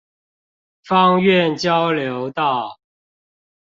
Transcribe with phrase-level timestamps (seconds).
[0.81, 2.79] 芳苑交流道